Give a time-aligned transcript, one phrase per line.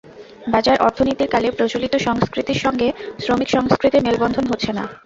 [0.47, 2.87] বাজার অর্থনীতির কালে প্রচলিত সংস্কৃতির সঙ্গে
[3.19, 4.83] শ্রমিক সংস্কৃতির মেলবন্ধন হচ্ছে না।